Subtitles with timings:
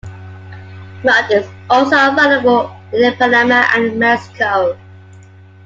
[1.03, 4.75] Mudd is also available in Panama and Mexico.